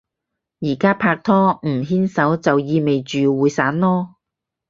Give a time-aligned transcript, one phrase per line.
[0.61, 4.15] 而家拍拖，唔牽手就意味住會散囉